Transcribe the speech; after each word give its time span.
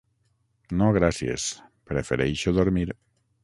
No, 0.79 0.87
gràcies: 0.95 1.47
prefereixo 1.93 2.59
dormir. 2.61 2.91